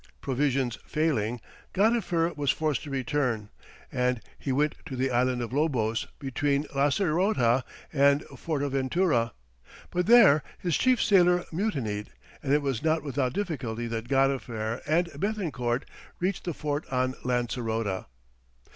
Provisions 0.19 0.79
failing, 0.83 1.39
Gadifer 1.75 2.35
was 2.35 2.49
forced 2.49 2.81
to 2.85 2.89
return, 2.89 3.49
and 3.91 4.19
he 4.39 4.51
went 4.51 4.73
to 4.87 4.95
the 4.95 5.11
island 5.11 5.43
of 5.43 5.53
Lobos 5.53 6.07
between 6.17 6.63
Lancerota 6.75 7.63
and 7.93 8.23
Fortaventura; 8.35 9.31
but 9.91 10.07
there 10.07 10.41
his 10.57 10.75
chief 10.75 10.99
sailor 10.99 11.45
mutinied 11.51 12.09
and 12.41 12.51
it 12.51 12.63
was 12.63 12.81
not 12.81 13.03
without 13.03 13.33
difficulty 13.33 13.85
that 13.85 14.07
Gadifer 14.09 14.81
and 14.87 15.05
Béthencourt 15.09 15.83
reached 16.19 16.45
the 16.45 16.55
fort 16.55 16.87
on 16.91 17.13
Lancerota. 17.23 18.07